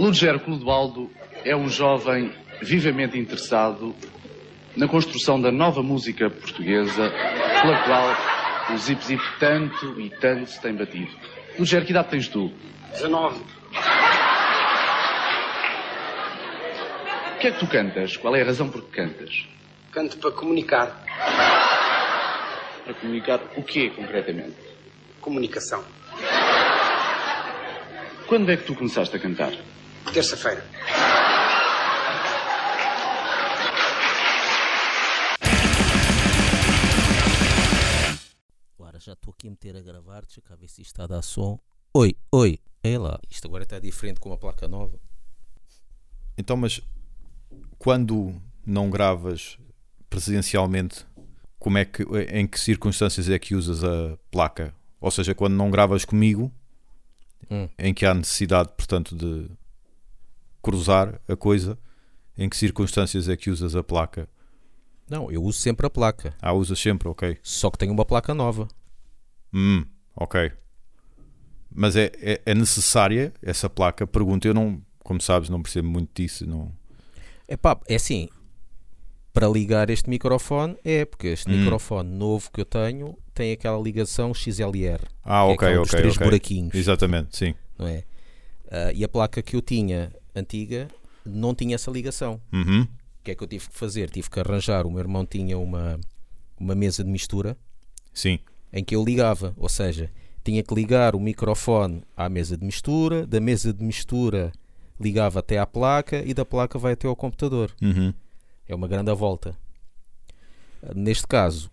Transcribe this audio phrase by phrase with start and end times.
[0.00, 1.10] Ludger Clodoaldo
[1.44, 3.94] é um jovem vivamente interessado
[4.74, 7.10] na construção da nova música portuguesa,
[7.60, 8.16] pela qual
[8.74, 11.10] o Zip Zip tanto e tanto se tem batido.
[11.58, 12.50] Ludger, que idade tens tu?
[12.92, 13.40] 19.
[17.34, 18.16] O que é que tu cantas?
[18.16, 19.46] Qual é a razão por que cantas?
[19.92, 21.04] Canto para comunicar.
[22.84, 24.56] Para comunicar o quê, concretamente?
[25.20, 25.84] Comunicação.
[28.26, 29.52] Quando é que tu começaste a cantar?
[30.06, 30.62] Terça-feira.
[38.78, 41.06] Agora já estou aqui a meter a gravar, deixa cá ver se isto está a
[41.06, 41.58] dar som.
[41.94, 43.20] Oi, oi, é lá.
[43.30, 44.98] Isto agora está diferente com uma placa nova.
[46.36, 46.80] Então, mas
[47.78, 49.58] quando não gravas
[50.08, 51.04] presencialmente,
[51.58, 54.74] como é que, em que circunstâncias é que usas a placa?
[55.00, 56.52] Ou seja, quando não gravas comigo,
[57.50, 57.68] Hum.
[57.78, 59.50] em que há necessidade, portanto, de
[60.62, 61.78] cruzar a coisa,
[62.36, 64.28] em que circunstâncias é que usas a placa?
[65.08, 67.38] Não, eu uso sempre a placa, Ah, usas sempre, ok.
[67.42, 68.68] só que tenho uma placa nova.
[69.52, 69.84] Hum,
[70.16, 70.52] ok.
[71.72, 74.06] Mas é, é, é necessária essa placa?
[74.06, 76.46] Pergunto, eu não, como sabes, não percebo muito disso.
[76.46, 76.72] Não...
[77.48, 78.28] É pá, é assim,
[79.32, 81.58] para ligar este microfone é, porque este Hum.
[81.58, 85.98] microfone novo que eu tenho tem aquela ligação XLR, Ah, É ok, dos ok.
[86.00, 86.26] três ok.
[86.26, 86.74] buraquinhos.
[86.74, 87.54] Exatamente, sim.
[87.78, 88.04] não é?
[88.70, 90.88] Ah, e a placa que eu tinha, antiga,
[91.24, 92.40] não tinha essa ligação.
[92.52, 92.82] Uhum.
[92.82, 94.10] O que é que eu tive que fazer?
[94.10, 96.00] Tive que arranjar, o meu irmão tinha uma,
[96.58, 97.56] uma mesa de mistura,
[98.12, 98.38] Sim.
[98.72, 100.10] em que eu ligava, ou seja,
[100.42, 104.52] tinha que ligar o microfone à mesa de mistura, da mesa de mistura
[104.98, 107.74] ligava até à placa e da placa vai até ao computador.
[107.80, 108.12] Uhum.
[108.68, 109.56] É uma grande volta.
[110.94, 111.70] Neste caso,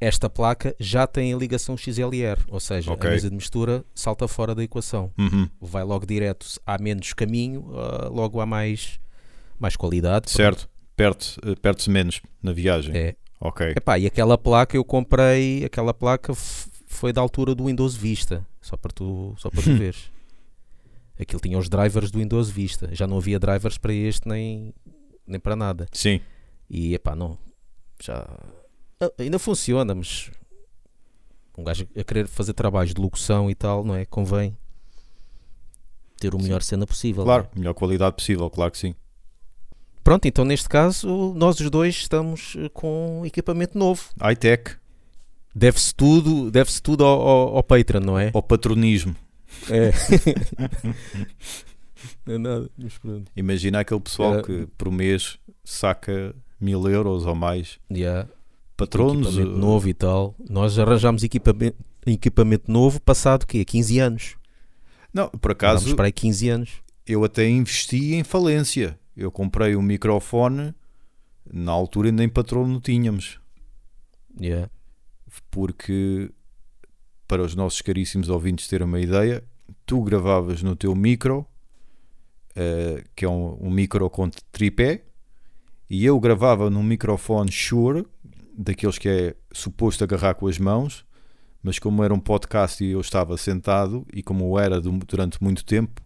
[0.00, 3.08] esta placa já tem a ligação XLR, ou seja, Ok.
[3.08, 5.12] a mesa de mistura salta fora da equação.
[5.18, 5.48] Uhum.
[5.60, 8.98] Vai logo direto, há menos caminho, ah, logo há mais,
[9.58, 10.30] mais qualidade.
[10.30, 10.68] Certo.
[10.96, 12.96] Perde- eh, Perde-se menos na viagem.
[12.96, 13.14] É.
[13.40, 13.70] Ok.
[13.76, 16.32] Epá, e aquela placa eu comprei, aquela placa
[16.86, 20.10] foi da altura do Windows Vista, só para tu, só para tu veres.
[21.18, 24.72] Aquilo tinha os drivers do Windows Vista, já não havia drivers para este nem,
[25.26, 25.86] nem para nada.
[25.92, 26.20] Sim.
[26.68, 27.38] E epá, não,
[28.02, 28.26] já
[29.18, 30.30] ainda funciona, mas
[31.56, 34.04] um gajo a querer fazer trabalhos de locução e tal, não é?
[34.04, 34.56] Convém
[36.18, 37.24] ter o melhor cena possível.
[37.24, 37.58] Claro, é?
[37.58, 38.94] melhor qualidade possível, claro que sim.
[40.04, 44.02] Pronto, então neste caso, nós os dois estamos eh, com equipamento novo.
[44.20, 44.76] High-tech,
[45.54, 48.30] Deve-se tudo, deve-se tudo ao, ao, ao Patreon, não é?
[48.32, 49.16] ao patronismo.
[49.68, 49.90] É.
[52.24, 53.30] não é nada, mas pronto.
[53.36, 54.42] Imagina aquele pessoal É.
[54.42, 57.78] que por mês saca mil euros ou mais.
[57.90, 58.28] Yeah.
[58.80, 59.28] Patronos.
[59.28, 60.34] equipamento eh, novo e tal.
[60.48, 61.76] Nós arranjámos equipamento,
[62.06, 63.64] equipamento novo passado o quê?
[63.64, 64.36] 15 anos.
[65.12, 66.70] Não, por Vamos acaso para aí 15 anos.
[67.06, 68.98] eu até investi em falência.
[69.16, 70.74] Eu comprei um microfone,
[71.52, 73.38] na altura nem patrono tínhamos.
[74.40, 74.70] Yeah.
[75.50, 76.30] porque
[77.26, 79.42] para os nossos caríssimos ouvintes terem uma ideia,
[79.84, 81.46] tu gravavas no teu micro,
[82.56, 85.04] eh, que é um, um micro com tripé,
[85.88, 88.06] e eu gravava num microfone Shure,
[88.62, 91.04] daqueles que é suposto agarrar com as mãos,
[91.62, 95.42] mas como era um podcast e eu estava sentado, e como eu era du- durante
[95.42, 96.00] muito tempo,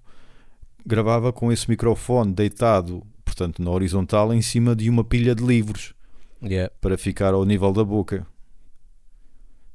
[0.87, 5.95] gravava com esse microfone deitado, portanto na horizontal, em cima de uma pilha de livros
[6.43, 6.71] Yeah.
[6.81, 8.27] para ficar ao nível da boca.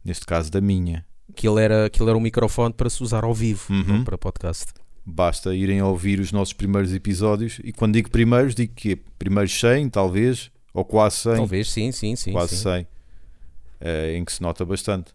[0.03, 1.05] Neste caso da minha.
[1.29, 3.83] Aquilo, era, aquilo era um microfone para se usar ao vivo, Uhum.
[3.97, 4.73] não para podcast.
[5.05, 7.59] Basta irem ouvir os nossos primeiros episódios.
[7.63, 11.35] E quando digo primeiros, digo que primeiros 100, talvez, ou quase 100.
[11.35, 12.31] Talvez, sim, sim, sim.
[12.31, 12.63] quase sim.
[12.63, 12.87] 100.
[13.81, 15.11] eh, em que se nota bastante.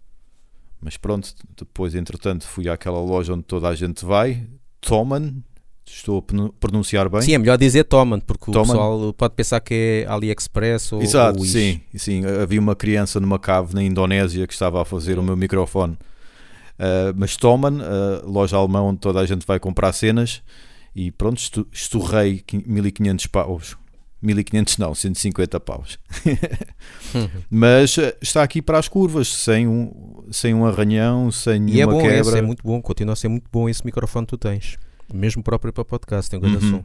[0.81, 4.47] Mas pronto, depois, entretanto, fui àquela loja onde toda a gente vai.
[4.81, 5.35] Toman.
[5.87, 7.21] Estou a pronun- pronunciar bem?
[7.21, 8.61] Sim, é melhor dizer Toman, porque Toman.
[8.63, 12.23] o pessoal pode pensar que é AliExpress ou, Exato, ou sim, sim.
[12.25, 15.93] Havia uma criança numa cave na Indonésia que estava a fazer o meu microfone.
[16.79, 20.43] Uh, mas Toman, uh, loja alemã onde toda a gente vai comprar cenas,
[20.97, 23.77] e pronto, estu- esturrei quin- 1500 paus.
[24.25, 25.99] 1500 não, 150 paus.
[27.51, 31.87] mas uh, está aqui para as curvas, sem um, sem um arranhão, sem E é
[31.87, 32.21] nenhuma bom quebra.
[32.21, 34.77] esse, é muito bom, continua a ser muito bom esse microfone que tu tens.
[35.13, 36.71] Mesmo próprio para podcast, tem um grande Uhum.
[36.79, 36.85] som.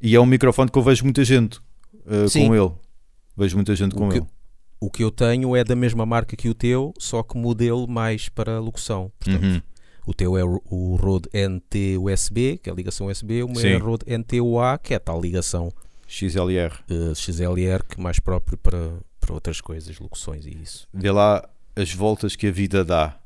[0.00, 2.72] E é um microfone que eu vejo muita gente uh, com ele.
[3.36, 4.26] Vejo muita gente O com que- ele.
[4.78, 8.28] O que eu tenho é da mesma marca que o teu, só que modelo mais
[8.28, 9.10] para locução.
[9.18, 9.62] Portanto, Uhum.
[10.06, 13.68] o teu é o Rode NT USB, que é a ligação USB, o meu Sim.
[13.68, 15.72] é Rode NT-UA, que é a tal ligação
[16.06, 16.72] XLR.
[16.90, 20.86] eh, XLR, que mais próprio para, para outras coisas, locuções e isso.
[20.92, 23.16] vê lá as voltas que a vida dá.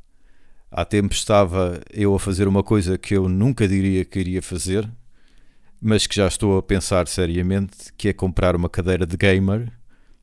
[0.71, 4.89] Há tempo estava eu a fazer uma coisa que eu nunca diria que iria fazer,
[5.81, 9.73] mas que já estou a pensar seriamente, que é comprar uma cadeira de gamer.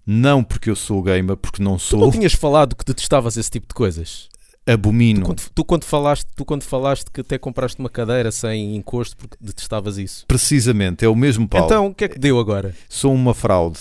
[0.06, 2.00] Não porque eu sou gamer, porque não Tu sou.
[2.00, 4.30] não tinhas falado que detestavas esse tipo de coisas?
[4.68, 5.26] Abomino.
[5.26, 9.38] Quando- tu, quando falaste, tu quando falaste que até compraste uma cadeira sem encosto porque
[9.40, 10.26] detestavas isso.
[10.28, 11.66] Precisamente, é o mesmo Paulo.
[11.66, 12.76] Então, o que é que deu agora?
[12.90, 13.80] Sou uma fraude.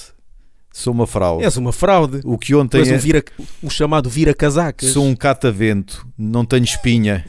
[0.73, 1.43] Sou uma fraude.
[1.45, 2.21] És uma fraude.
[2.25, 3.25] O que ontem Tu és é- um, vira,
[3.63, 4.91] um chamado vira-casacas.
[4.91, 7.25] Sou um catavento, não tenho espinha.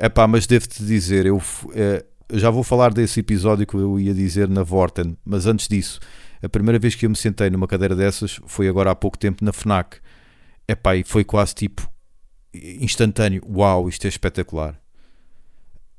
[0.00, 1.42] Epá, mas devo-te dizer, eu
[1.74, 5.68] eh, eu já vou falar desse episódio que eu ia dizer na Vorten, mas antes
[5.68, 6.00] disso,
[6.42, 9.44] a primeira vez que eu me sentei numa cadeira dessas foi agora há pouco tempo
[9.44, 9.98] na FNAC.
[10.66, 11.86] Epá, e foi quase tipo
[12.54, 13.42] instantâneo.
[13.48, 14.78] Uau, isto é espetacular.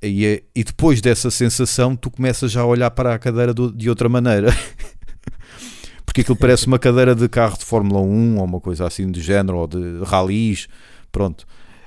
[0.02, 3.72] E, é- e depois dessa sensação, tu começas já a olhar para a cadeira do-
[3.72, 4.50] de outra maneira.
[6.06, 9.20] Porque aquilo parece uma cadeira de carro de Fórmula 1 ou uma coisa assim do
[9.20, 10.68] género, ou de ralis.
[11.12, 11.46] Pronto.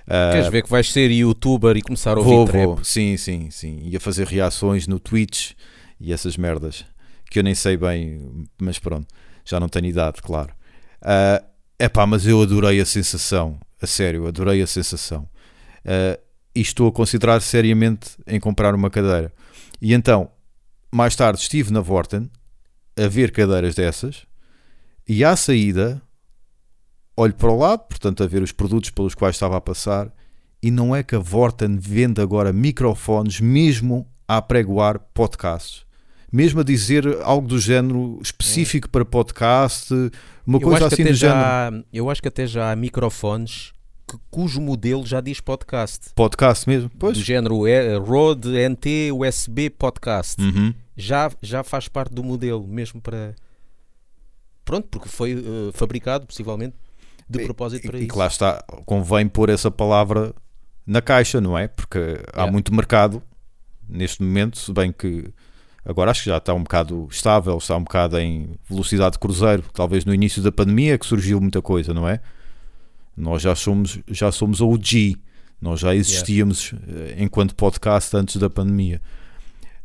[0.09, 2.65] Ah, Queres ver que vais ser youtuber e começar a ouvir vou, trap?
[2.65, 2.85] vou.
[2.85, 3.81] Sim, sim, sim.
[3.85, 5.53] E a fazer reações no Twitch
[6.01, 6.85] e essas merdas.
[7.31, 9.07] Que eu nem sei bem, mas pronto.
[9.45, 10.53] Já não tenho idade, claro.
[11.05, 11.43] É
[11.79, 13.59] epá, mas eu adorei a sensação.
[13.81, 15.29] A sério, adorei a sensação.
[15.85, 16.19] Ah,
[16.55, 19.31] e estou a considerar seriamente em comprar uma cadeira.
[19.81, 20.31] E então,
[20.91, 22.31] mais tarde estive na Vorten
[22.97, 24.27] a ver cadeiras dessas
[25.07, 26.01] e à saída
[27.15, 30.13] olho para o lado, portanto a ver os produtos pelos quais estava a passar
[30.63, 35.86] e não é que a Vorten vende agora microfones mesmo a pregoar podcasts.
[36.33, 39.93] Mesmo a dizer algo do género específico para podcast,
[40.47, 41.17] uma Eu coisa assim do género.
[41.41, 43.73] já, há- eu acho que até já há microfones
[44.09, 46.11] que- cujo modelo já diz podcast.
[46.15, 46.91] Podcast mesmo?
[46.99, 47.17] Pois.
[47.17, 50.41] Do género é, Rode NT USB podcast.
[50.43, 50.75] Uhum.
[50.97, 53.35] Já, já faz parte do modelo, mesmo para.
[54.65, 56.75] Pronto, porque foi eh, fabricado, possivelmente,
[57.29, 58.13] de propósito para E isso.
[58.13, 60.35] que lá está, convém pôr essa palavra
[60.85, 61.69] na caixa, não é?
[61.69, 61.99] Porque
[62.33, 62.53] há Yeah.
[62.53, 63.23] muito mercado
[63.89, 65.33] neste momento, se bem que
[65.87, 69.63] agora acho que já está um bocado estável, está um bocado em velocidade de cruzeiro.
[69.73, 72.21] Talvez no início da pandemia que surgiu muita coisa, não é?
[73.17, 75.17] Nós já somos, já somos OG,
[75.63, 79.01] nós já existíamos eh, enquanto podcast antes da pandemia.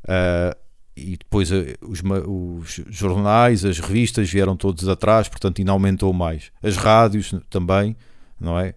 [0.08, 0.58] Ah,
[0.98, 6.52] e depois eh, os, os jornais, as revistas vieram todos atrás, portanto ainda aumentou mais.
[6.64, 7.96] As rádios também,
[8.40, 8.74] não é?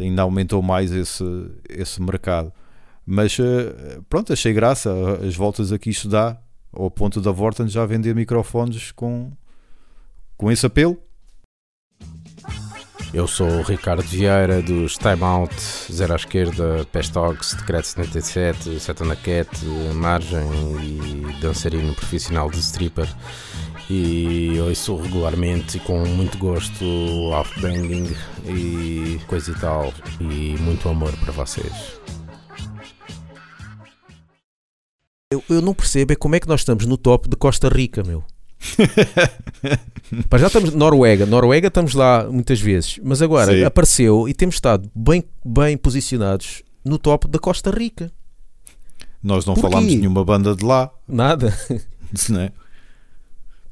[0.00, 1.22] Ainda aumentou mais esse,
[1.68, 2.50] esse mercado.
[3.04, 3.36] Mas
[4.08, 4.90] pronto, achei graça
[5.24, 6.36] as voltas a que isto dá,
[6.76, 9.32] ao ponto da Vorten já vender microfones com,
[10.36, 10.98] com esse apelo.
[13.14, 15.54] Eu sou o Ricardo Vieira dos Time Out,
[15.90, 19.48] Zero à Esquerda, Pestox, Decreto 77, Setana Cat,
[19.94, 20.46] Margem
[20.82, 23.08] e dançarino profissional de stripper.
[23.88, 26.84] E ouço regularmente e com muito gosto
[27.30, 28.14] off-banging
[28.44, 29.94] e coisa e tal.
[30.20, 32.05] E muito amor para vocês.
[35.32, 38.04] Eu, eu não percebo é como é que nós estamos no top de Costa Rica,
[38.04, 38.22] meu.
[40.30, 43.64] Pá, já estamos Noruega, Noruega estamos lá muitas vezes, mas agora Sim.
[43.64, 48.12] apareceu e temos estado bem, bem posicionados no top da Costa Rica.
[49.20, 49.68] Nós não Porquê?
[49.68, 51.52] falámos de nenhuma banda de lá, Nada.
[52.28, 52.52] não é?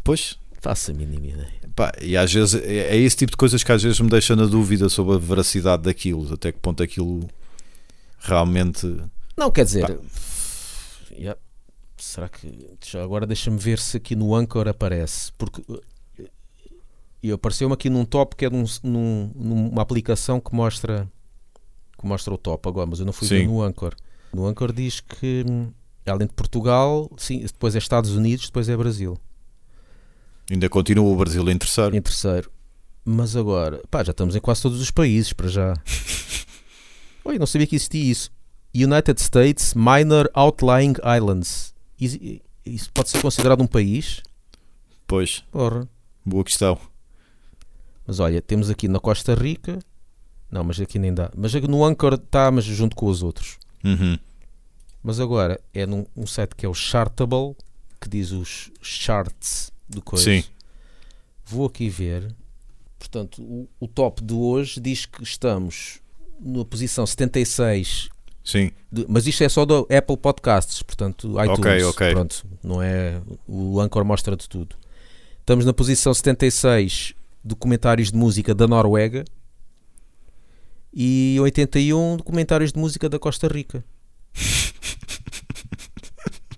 [0.03, 1.53] Pois, Faça a mínima ideia.
[1.77, 4.35] Pá, e às vezes é é esse tipo de coisas que às vezes me deixa
[4.35, 7.29] na dúvida sobre a veracidade daquilo, até que ponto aquilo
[8.19, 8.93] realmente.
[9.37, 10.01] Não, quer dizer,
[11.13, 11.39] yeah,
[11.97, 15.63] será que já agora deixa-me ver se aqui no Anchor aparece, porque
[16.19, 16.29] eh,
[17.23, 21.09] e apareceu-me aqui num top que é num, num- numa aplicação que mostra
[21.99, 23.47] que mostra o top agora, mas eu não fui ver Sim.
[23.47, 23.95] no Anchor.
[24.33, 25.71] No Anchor diz que hum,
[26.07, 29.17] além de Portugal, sim, depois é Estados Unidos, depois é Brasil.
[30.51, 31.97] Ainda continua o Brasil em terceiro.
[31.97, 32.51] em terceiro.
[33.05, 35.75] Mas agora, pá, já estamos em quase todos os países para já.
[37.25, 38.31] Oi, não sabia que existia isso.
[38.75, 41.74] United States Minor Outlying Islands.
[42.01, 44.23] Is- Isso pode ser considerado um país?
[45.07, 45.89] Pois, Porra.
[46.25, 46.79] boa questão.
[48.07, 49.79] Mas olha, temos aqui na Costa Rica.
[50.51, 51.31] Não, mas aqui nem dá.
[51.37, 53.59] Mas no Anchor está, mas junto com os outros.
[53.83, 54.19] Uhum.
[55.03, 57.55] Mas agora é num um site que é o Chartable,
[58.01, 60.25] que diz os charts do coisa.
[60.25, 60.45] Sim.
[61.45, 62.35] Vou aqui ver.
[62.99, 66.01] Portanto, o, o top de hoje diz que estamos
[66.41, 68.09] na posição 76,
[68.45, 71.59] Sim, de- mas isto é só do Apple Podcasts, portanto, iTunes.
[71.59, 72.11] Ok, ok.
[72.13, 73.21] Pronto, não é.
[73.49, 74.77] O Anchor mostra de tudo.
[75.41, 79.25] Estamos na posição 76 de comentários de música da Noruega
[80.93, 83.85] e 81 de comentários de música da Costa Rica.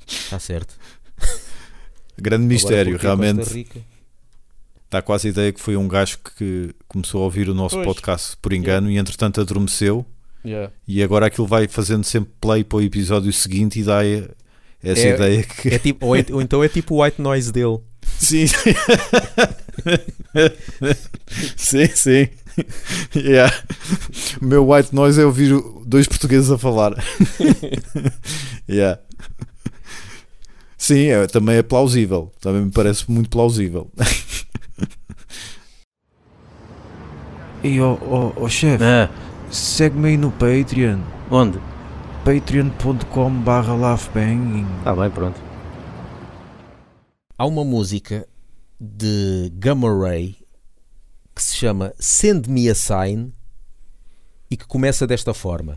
[0.07, 0.75] Está certo.
[2.19, 3.39] grande mistério, realmente.
[3.41, 3.81] Costa Rica?
[4.91, 7.87] Dá quase a ideia que foi um gajo que começou a ouvir o nosso Pois.
[7.87, 10.07] podcast por engano e entretanto adormeceu
[10.47, 10.73] Yeah.
[10.87, 14.05] e agora aquilo vai fazendo sempre play para o episódio seguinte e dá,
[14.83, 15.69] essa É- ideia que.
[15.75, 17.79] É tipo, ou, é- ou então é tipo o white noise dele.
[18.19, 18.75] Sim, sim.
[21.57, 22.29] sim, sim.
[23.15, 23.53] Yeah.
[24.41, 25.53] O meu white noise é ouvir
[25.85, 26.95] dois portugueses a falar.
[28.71, 29.01] yeah.
[30.79, 32.33] Sim, é, também é plausível.
[32.41, 33.91] Também me parece muito plausível.
[37.65, 39.11] E ó oh, oh, chefe, Ah,
[39.51, 41.01] segue-me aí no Patreon.
[41.31, 41.59] onde?
[42.25, 43.95] patreon.com barra.
[43.95, 45.41] Está bem, pronto.
[47.39, 48.27] Há uma música
[48.81, 50.37] de Gamma Ray
[51.35, 53.33] que se chama Send Me a Sign
[54.51, 55.77] e que começa desta forma.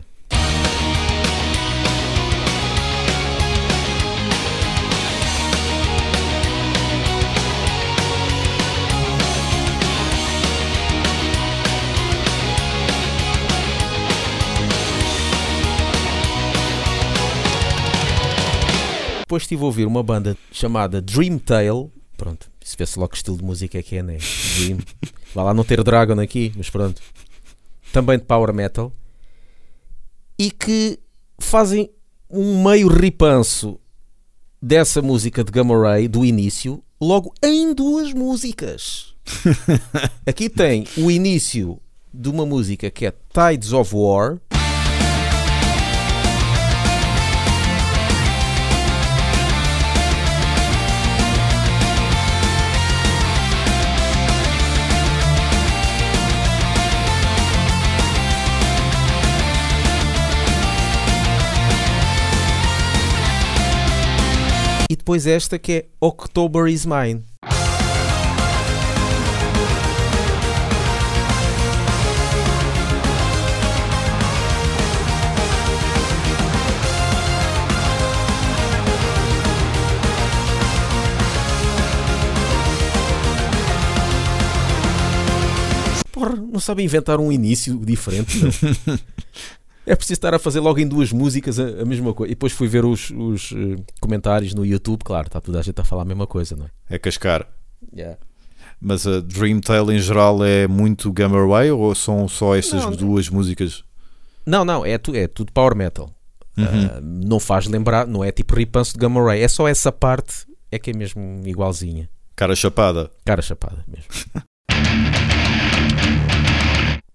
[19.30, 21.88] Depois estive a ouvir uma banda chamada Dream Tale.
[22.16, 24.18] Pronto, se vê-se logo que estilo de música é que é, né?
[24.58, 24.78] Dream.
[25.32, 27.00] Vai lá não ter Dragon aqui, mas pronto.
[27.92, 28.92] Também de Power Metal.
[30.36, 30.98] E que
[31.38, 31.92] fazem
[32.28, 33.78] um meio ripanço
[34.60, 39.14] dessa música de Gamma Ray, do início, logo em duas músicas.
[40.26, 41.80] Aqui tem o início
[42.12, 44.40] de uma música que é Tides of War.
[65.10, 67.24] Depois esta que é October is Mine.
[86.12, 88.38] Porra, não sabe inventar um início diferente.
[89.90, 92.30] É preciso estar a fazer logo em duas músicas a, a mesma coisa.
[92.30, 95.80] E depois fui ver os, os, eh, comentários no YouTube, claro, está toda a gente
[95.80, 96.70] a falar a mesma coisa, não é?
[96.94, 97.44] É cascar.
[98.80, 102.92] Mas a Dream Tale em geral é muito Gamma Ray ou são só essas Não,
[102.92, 103.82] duas músicas?
[104.46, 106.08] Não, não, é, tu, é tudo power metal.
[106.56, 106.64] Uhum.
[106.64, 110.46] Ah, não faz lembrar, não é tipo ripanço de Gamma Ray, é só essa parte
[110.70, 112.08] é que é mesmo igualzinha.
[112.36, 113.10] Cara chapada.
[113.24, 114.06] Cara chapada mesmo.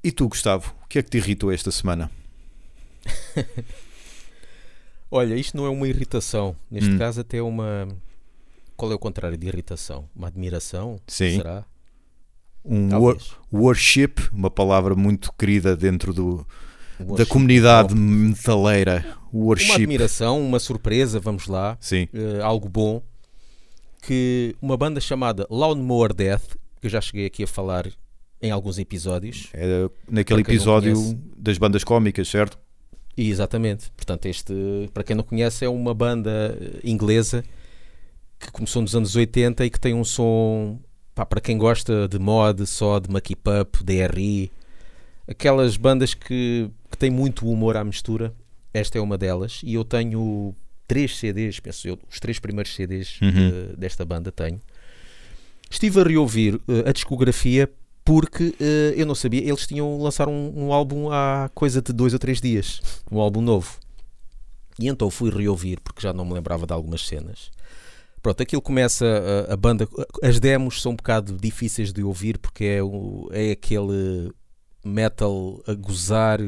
[0.03, 2.11] E tu, Gustavo, o que é que te irritou esta semana?
[5.11, 6.97] Olha, isto não é uma irritação, neste Hum.
[6.97, 7.87] caso até é uma.
[8.75, 10.09] Qual é o contrário de irritação?
[10.15, 10.99] Uma admiração?
[11.07, 11.37] Sim.
[11.37, 11.63] Será?
[12.63, 13.17] Um wor-
[13.53, 16.45] worship, uma palavra muito querida dentro do,
[17.15, 19.05] da comunidade metaleira.
[19.31, 19.73] Uma Worship.
[19.73, 21.77] admiração, uma surpresa, vamos lá.
[21.79, 22.07] Sim.
[22.13, 23.01] eh, algo bom
[24.01, 27.87] que uma banda chamada Lawnmower Death, que eu já cheguei aqui a falar
[28.41, 30.95] em alguns episódios, É naquele episódio
[31.37, 32.57] das bandas cómicas, certo?
[33.17, 34.53] E exatamente, portanto, este,
[34.93, 37.43] para quem não conhece, é uma banda eh, inglesa
[38.39, 40.79] que começou nos anos 80 e que tem um som
[41.13, 44.51] pá, para quem gosta de mod, só de Mucky Pup, DRI,
[45.27, 48.33] aquelas bandas que, que têm muito humor à mistura.
[48.73, 50.53] Esta é uma delas, e eu tenho
[50.85, 53.29] três CDs, penso eu, os três primeiros CDs Uhum.
[53.29, 54.59] eh, desta banda tenho.
[55.71, 57.69] Estive a reouvir eh, a discografia
[58.05, 62.13] porque eh, eu não sabia, eles tinham lançado um, um álbum há coisa de dois
[62.13, 62.79] ou três dias,
[63.11, 63.79] um álbum novo.
[64.79, 67.49] E então fui reouvir porque já não me lembrava de algumas cenas.
[68.21, 69.05] Pronto, aquilo começa
[69.49, 69.87] a, a banda.
[70.21, 72.79] As demos são um bocado difíceis de ouvir porque é,
[73.31, 74.31] é aquele
[74.83, 76.39] metal a gozar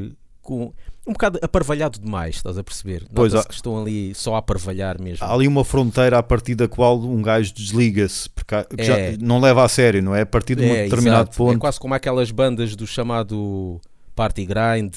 [0.47, 0.73] com
[1.05, 3.05] um bocado aparvalhado demais, estás a perceber?
[3.13, 5.25] Pois, há- que estão ali só a aparvalhar mesmo.
[5.25, 8.97] Há ali uma fronteira a partir da qual um gajo desliga-se, porque há- que já
[8.97, 9.17] É.
[9.17, 10.21] não leva a sério, não é?
[10.21, 11.37] A partir de um É, determinado exato.
[11.37, 11.55] ponto.
[11.55, 13.79] É quase como aquelas bandas do chamado
[14.15, 14.93] party grind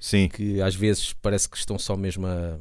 [0.00, 2.56] Sim, que às vezes parece que estão só mesmo a.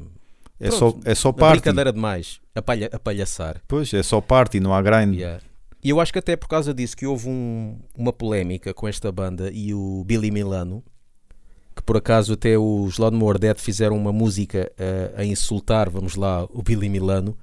[0.60, 1.58] é Pronto, só, é só party.
[1.60, 3.62] brincadeira demais, a, palha, a palhaçar.
[3.67, 5.15] Pois, é só party, não há grind.
[5.15, 5.41] Yeah.
[5.84, 9.12] E eu acho que até por causa disso que houve um- uma polémica com esta
[9.12, 10.84] banda e o Billy Milano,
[11.77, 16.43] que por acaso até os Lawnmower Dead fizeram uma música eh, a insultar, vamos lá,
[16.50, 17.38] o Billy Milano,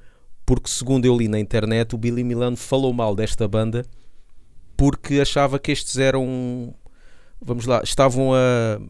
[0.45, 3.85] porque segundo eu li na internet, o Billy Milano falou mal desta banda
[4.77, 6.75] porque achava que estes eram,
[7.41, 8.81] vamos lá, estavam a,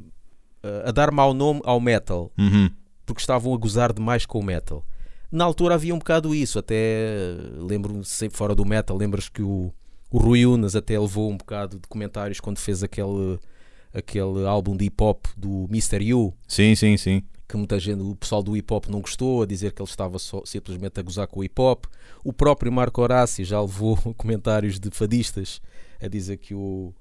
[0.88, 2.70] a dar mau nome ao metal Uhum.
[3.04, 4.82] porque estavam a gozar demais com o metal.
[5.30, 9.70] Na altura havia um bocado isso, até lembro-me sempre fora do metal, lembras que o,
[10.10, 13.38] o Rui Unas até levou um bocado de comentários quando fez aquele,
[13.94, 16.02] aquele álbum de hip hop do Mr.
[16.02, 17.22] You, Sim, sim, sim.
[17.48, 20.18] que muita gente, o pessoal do hip hop não gostou, a dizer que ele estava
[20.18, 21.84] só, simplesmente a gozar com o hip hop.
[22.24, 25.60] O próprio Marco Horácio já levou comentários de fadistas
[26.02, 26.92] a dizer que o,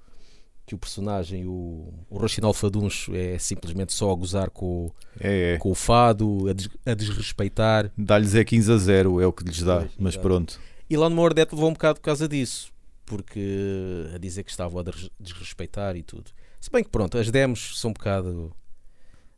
[0.65, 5.53] que o personagem, o, o Rochinol Faduncho, é simplesmente só a gozar com, o- É,
[5.55, 5.57] é.
[5.57, 7.91] com o fado, a, des- a desrespeitar.
[7.97, 9.79] Dá-lhes é 15 a 0, é o que lhes dá.
[9.79, 10.59] Pois, Mas pronto.
[10.89, 12.71] E Elon Mordet levou um bocado por causa disso,
[13.05, 16.31] porque a dizer que estava a des- desrespeitar e tudo.
[16.63, 18.55] Se bem que pronto, as demos são um bocado.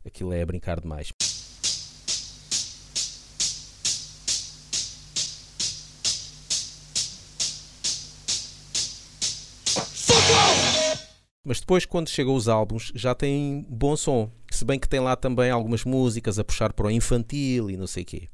[0.06, 1.12] Aquilo é a brincar demais.
[11.44, 14.30] Mas depois, quando chegam os álbuns, já tem bom som.
[14.52, 17.88] Se bem que tem lá também algumas músicas a puxar para o infantil e não
[17.88, 18.28] sei o quê.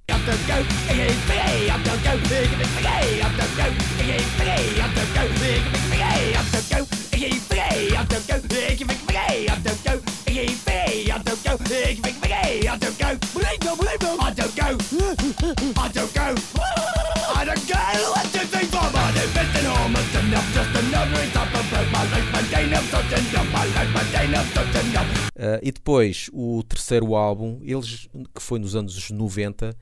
[25.36, 29.74] Ah, e depois, o terceiro álbum, eles, que foi nos anos 90,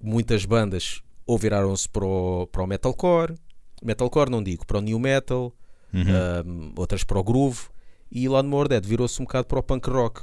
[0.00, 3.34] muitas bandas ou viraram-se para o, para o metalcore,
[3.82, 5.52] metalcore não digo, para o new metal,
[5.96, 6.72] Uhum.
[6.76, 7.68] outras para o groove,
[8.10, 10.22] e Elon Mordet virou-se um bocado para o punk rock,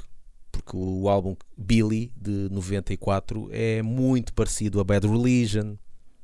[0.52, 5.76] porque o álbum Billy, de 94, é muito parecido a Bad Religion,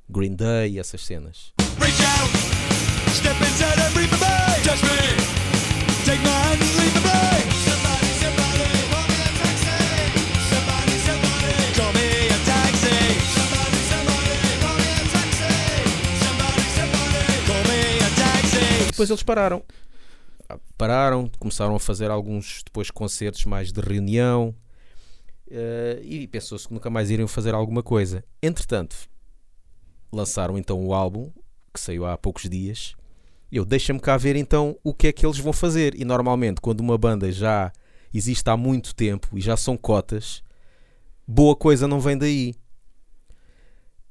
[0.09, 1.53] Green Day, essas cenas.
[1.79, 2.31] Reach out,
[3.15, 4.63] step inside and breathe the bay.
[4.63, 6.70] Touch me, take my hand
[19.01, 19.63] Depois eles pararam.
[20.77, 24.55] Pararam, começaram a fazer alguns depois concertos mais de reunião
[25.51, 28.23] eh, e pensou-se que nunca mais iriam fazer alguma coisa.
[28.43, 28.95] Entretanto,
[30.13, 31.31] lançaram então o álbum
[31.73, 32.95] que saiu há poucos dias.
[33.51, 35.99] Eu deixa-me cá ver então o que é que eles vão fazer.
[35.99, 37.73] E normalmente, quando uma banda já
[38.13, 40.43] existe há muito tempo e já são cotas,
[41.27, 42.55] boa coisa não vem daí.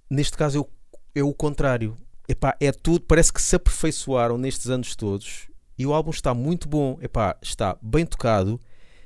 [0.09, 0.69] Neste caso o,
[1.13, 1.95] é o contrário.
[2.29, 6.69] Epá, é tudo, parece que se aperfeiçoaram nestes anos todos e o álbum está muito
[6.69, 6.97] bom.
[7.01, 8.61] Epá, está bem tocado,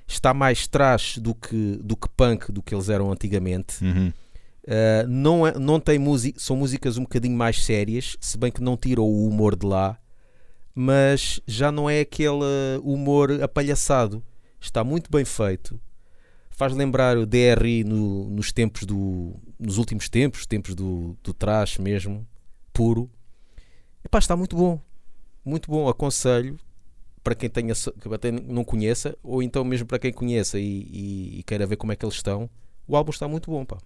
[0.06, 3.84] está mais trash do que, do que punk do que eles eram antigamente.
[3.84, 4.12] Uhum.
[4.66, 8.62] Uh, não, é- não tem música, são músicas um bocadinho mais sérias, se bem que
[8.62, 9.98] não tiram o humor de lá,
[10.76, 12.40] mas já não é aquele
[12.82, 14.24] humor apalhaçado.
[14.60, 15.80] Está muito bem feito.
[16.50, 19.36] Faz lembrar o DRI no- nos tempos do.
[19.60, 22.26] nos últimos tempos, tempos do, do trash mesmo,
[22.74, 23.10] puro.
[24.04, 24.80] Epá, está muito bom.
[25.46, 25.88] Muito bom.
[25.90, 26.58] Aconselho
[27.24, 31.40] para quem tenha, que até não conheça, ou então mesmo para quem conheça e, e-
[31.40, 32.50] e queira ver como é que eles estão.
[32.88, 33.78] O álbum está muito bom, pá.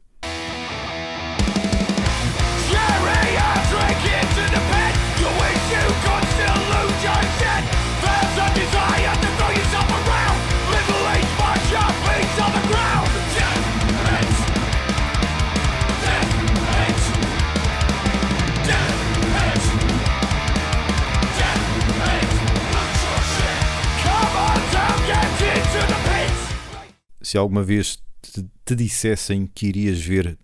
[27.28, 30.38] Se alguma vez te, te dissessem que irias ver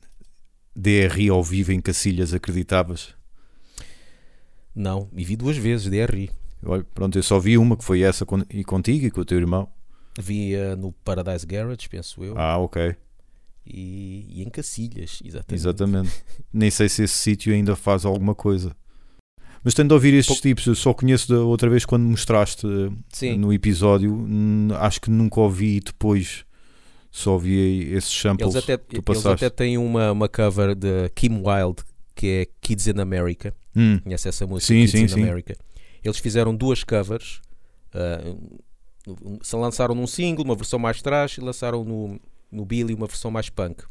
[0.75, 3.15] DRI ao vivo em Cacilhas, acreditavas?
[4.75, 6.29] Não, e vi duas vezes DRI.
[6.65, 9.25] Olha, Pronto, eu só vi uma que foi essa con- e contigo e com o
[9.25, 9.69] teu irmão.
[10.19, 12.95] Vi eh, no Paradise Garage, penso eu, Ah, ok,
[13.65, 15.53] e, e em Cacilhas, exatamente.
[15.61, 16.11] exatamente.
[16.51, 18.75] Nem sei se esse sítio ainda faz alguma coisa.
[19.63, 22.67] Mas tendo de ouvir estes Pouco- tipos, eu só conheço da outra vez quando mostraste
[22.67, 24.27] eh, Sim, no episódio.
[24.81, 26.43] Acho que nunca ouvi depois.
[27.15, 29.45] Só ouvi esses samples eles até, que tu eles passaste.
[29.45, 31.83] até têm uma, uma cover de Kim Wilde,
[32.15, 33.53] que é Kids in America.
[33.75, 34.73] Hum, Conhece essa música?
[34.73, 35.21] Sim, Kids sim, in sim.
[35.21, 35.55] America.
[36.03, 37.39] Eles fizeram duas covers.
[39.23, 42.19] um- se lançaram num single, uma versão mais trash, e lançaram no,
[42.51, 43.83] no Billy uma versão mais punk.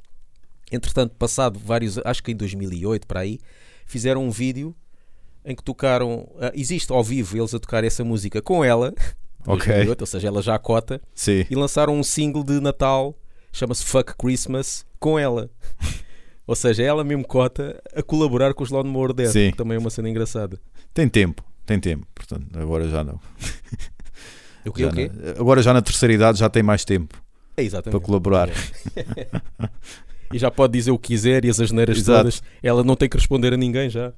[0.72, 3.38] Entretanto, passado vários, acho que em 2008 para aí,
[3.86, 4.74] fizeram um vídeo
[5.44, 6.28] em que tocaram.
[6.40, 8.92] ah, existe ao vivo eles a tocar essa música com ela,
[9.46, 9.66] Ok.
[9.66, 11.44] 2008, ou seja, ela já cota, sim.
[11.50, 13.16] e lançaram um single de Natal,
[13.52, 15.50] chama-se Fuck Christmas, com ela.
[16.44, 19.50] Ou seja, ela mesmo cota a colaborar com os Lawnmower 10, Sim.
[19.52, 20.58] que também é uma cena engraçada.
[20.92, 22.04] Tem tempo, tem tempo.
[22.12, 23.20] Portanto, agora já não.
[24.66, 24.82] O quê?
[24.82, 25.10] Já O quê?
[25.14, 25.40] não.
[25.40, 27.22] Agora já na terceira idade já tem mais tempo
[27.56, 28.48] É, para colaborar.
[30.32, 32.18] E já pode dizer o que quiser e as asneiras Exato.
[32.20, 32.42] todas.
[32.62, 34.14] Ela não tem que responder a ninguém já.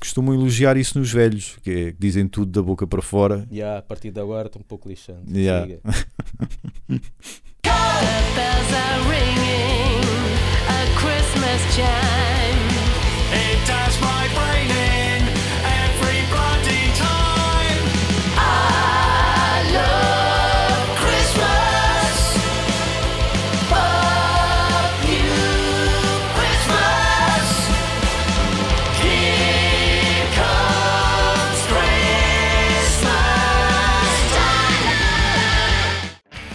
[0.00, 3.46] Costumam elogiar isso nos velhos, que, é, que dizem tudo da boca para fora.
[3.50, 5.36] E a partir de agora estou um pouco lixando.
[5.36, 5.78] Yeah.